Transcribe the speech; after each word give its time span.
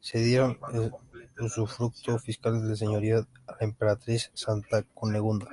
Cedieron 0.00 0.58
el 0.72 0.90
usufructo 1.40 2.18
fiscal 2.18 2.60
del 2.66 2.76
Señorío 2.76 3.24
a 3.46 3.52
la 3.52 3.58
emperatriz 3.60 4.32
Santa 4.34 4.82
Cunegunda. 4.92 5.48